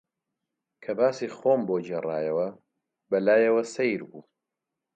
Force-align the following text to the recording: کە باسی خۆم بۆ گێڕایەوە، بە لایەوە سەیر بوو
کە 0.83 0.91
باسی 0.99 1.27
خۆم 1.37 1.61
بۆ 1.67 1.75
گێڕایەوە، 1.87 2.47
بە 3.09 3.17
لایەوە 3.25 3.63
سەیر 3.73 4.01
بوو 4.09 4.21